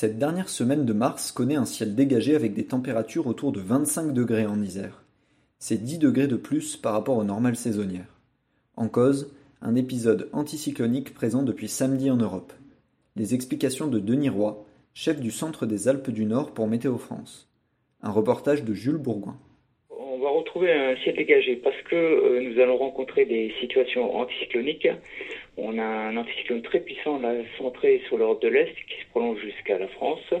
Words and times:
Cette 0.00 0.16
dernière 0.16 0.48
semaine 0.48 0.86
de 0.86 0.94
mars 0.94 1.30
connaît 1.30 1.56
un 1.56 1.66
ciel 1.66 1.94
dégagé 1.94 2.34
avec 2.34 2.54
des 2.54 2.64
températures 2.64 3.26
autour 3.26 3.52
de 3.52 3.60
25 3.60 4.14
degrés 4.14 4.46
en 4.46 4.62
Isère. 4.62 5.02
C'est 5.58 5.84
10 5.84 5.98
degrés 5.98 6.26
de 6.26 6.36
plus 6.36 6.78
par 6.78 6.94
rapport 6.94 7.18
aux 7.18 7.24
normales 7.24 7.54
saisonnières. 7.54 8.18
En 8.78 8.88
cause, 8.88 9.30
un 9.60 9.74
épisode 9.74 10.30
anticyclonique 10.32 11.12
présent 11.12 11.42
depuis 11.42 11.68
samedi 11.68 12.10
en 12.10 12.16
Europe. 12.16 12.54
Les 13.14 13.34
explications 13.34 13.88
de 13.88 13.98
Denis 13.98 14.30
Roy, 14.30 14.64
chef 14.94 15.20
du 15.20 15.30
centre 15.30 15.66
des 15.66 15.86
Alpes 15.86 16.08
du 16.08 16.24
Nord 16.24 16.54
pour 16.54 16.66
Météo 16.66 16.96
France. 16.96 17.52
Un 18.00 18.10
reportage 18.10 18.64
de 18.64 18.72
Jules 18.72 18.96
Bourgoin. 18.96 19.36
On 19.90 20.18
va 20.18 20.30
retrouver 20.30 20.72
un 20.72 20.96
ciel 21.04 21.14
dégagé 21.14 21.56
parce 21.56 21.76
que 21.82 21.96
euh, 21.96 22.40
nous 22.40 22.58
allons 22.58 22.78
rencontrer 22.78 23.26
des 23.26 23.52
situations 23.60 24.16
anticycloniques. 24.16 24.88
On 25.58 25.78
a 25.78 25.84
un 25.84 26.16
anticyclone 26.16 26.62
très 26.62 26.80
puissant 26.80 27.18
là, 27.18 27.34
centré 27.58 28.00
sur 28.08 28.16
l'Europe 28.16 28.40
de 28.40 28.48
l'Est 28.48 28.74
prolonge 29.10 29.40
jusqu'à 29.40 29.78
la 29.78 29.88
France 29.88 30.32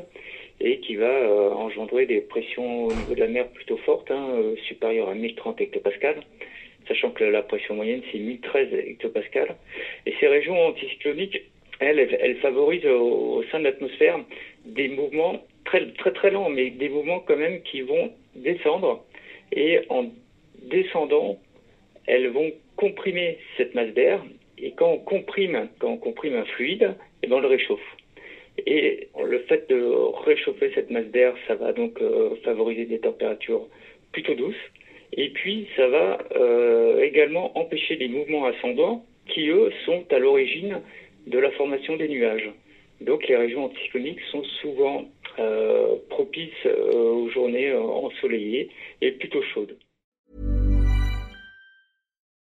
et 0.60 0.78
qui 0.80 0.96
va 0.96 1.08
euh, 1.08 1.50
engendrer 1.52 2.06
des 2.06 2.20
pressions 2.20 2.84
au 2.86 2.92
niveau 2.92 3.14
de 3.14 3.20
la 3.20 3.28
mer 3.28 3.48
plutôt 3.48 3.78
fortes, 3.78 4.10
hein, 4.10 4.30
euh, 4.34 4.56
supérieures 4.68 5.08
à 5.08 5.14
1030 5.14 5.60
hectopascales, 5.60 6.22
sachant 6.86 7.10
que 7.10 7.24
la 7.24 7.42
pression 7.42 7.74
moyenne 7.74 8.02
c'est 8.12 8.18
1013 8.18 8.68
hectopascales. 8.74 9.56
Et 10.06 10.14
ces 10.20 10.28
régions 10.28 10.58
anticycloniques, 10.66 11.40
elles, 11.78 11.98
elles, 11.98 12.36
favorisent 12.36 12.86
au, 12.86 13.42
sein 13.50 13.58
de 13.58 13.64
l'atmosphère 13.64 14.20
des 14.66 14.88
mouvements 14.88 15.42
très 15.64 15.86
très 15.92 16.12
très 16.12 16.30
lents, 16.30 16.50
mais 16.50 16.70
des 16.70 16.90
mouvements 16.90 17.20
quand 17.20 17.36
même 17.36 17.62
qui 17.62 17.80
vont 17.80 18.12
descendre 18.34 19.04
et 19.52 19.80
en 19.88 20.06
descendant, 20.62 21.38
elles 22.06 22.28
vont 22.28 22.52
comprimer 22.76 23.38
cette 23.56 23.74
masse 23.74 23.92
d'air 23.94 24.22
et 24.58 24.72
quand 24.72 24.90
on 24.90 24.98
comprime, 24.98 25.68
quand 25.78 25.88
on 25.88 25.96
comprime 25.96 26.36
un 26.36 26.44
fluide, 26.44 26.94
et 27.22 27.26
ben 27.26 27.36
on 27.36 27.40
le 27.40 27.48
réchauffe. 27.48 27.80
Et 28.66 29.08
le 29.22 29.38
fait 29.40 29.68
de 29.68 29.80
réchauffer 30.24 30.70
cette 30.74 30.90
masse 30.90 31.06
d'air, 31.06 31.34
ça 31.46 31.54
va 31.54 31.72
donc 31.72 32.00
euh, 32.00 32.34
favoriser 32.44 32.84
des 32.84 32.98
températures 32.98 33.66
plutôt 34.12 34.34
douces. 34.34 34.54
Et 35.12 35.30
puis, 35.30 35.66
ça 35.76 35.88
va 35.88 36.18
euh, 36.36 37.02
également 37.02 37.56
empêcher 37.58 37.96
les 37.96 38.08
mouvements 38.08 38.46
ascendants 38.46 39.04
qui, 39.26 39.48
eux, 39.48 39.70
sont 39.84 40.04
à 40.10 40.18
l'origine 40.18 40.80
de 41.26 41.38
la 41.38 41.50
formation 41.52 41.96
des 41.96 42.08
nuages. 42.08 42.50
Donc, 43.00 43.26
les 43.28 43.36
régions 43.36 43.64
anticycloniques 43.64 44.20
sont 44.30 44.44
souvent 44.60 45.04
euh, 45.38 45.96
propices 46.10 46.66
aux 46.66 47.28
journées 47.30 47.72
ensoleillées 47.72 48.68
et 49.00 49.12
plutôt 49.12 49.42
chaudes. 49.54 49.76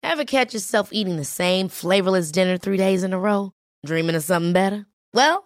Ever 0.03 0.25
catch 0.25 0.55
yourself 0.55 0.91
eating 0.93 1.17
the 1.17 1.25
same 1.25 1.69
flavorless 1.69 2.31
dinner 2.31 2.57
three 2.57 2.79
days 2.79 3.03
in 3.03 3.13
a 3.13 3.19
row? 3.19 3.51
Dreaming 3.85 4.15
of 4.15 4.23
something 4.23 4.53
better? 4.53 4.87
Well, 5.13 5.46